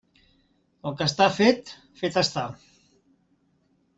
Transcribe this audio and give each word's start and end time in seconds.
El 0.91 0.95
que 1.01 1.07
està 1.09 1.27
fet, 1.35 1.69
fet 2.01 2.17
està. 2.23 2.45